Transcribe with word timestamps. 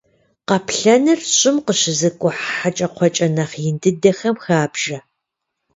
Къаплъэныр 0.47 1.19
щӏым 1.37 1.57
къыщызыкӏухь 1.65 2.41
хьэкӏэкхъуэкӏэ 2.57 3.27
нэхъ 3.35 3.55
ин 3.67 3.75
дыдэхэм 3.81 4.35
хабжэ. 4.43 4.97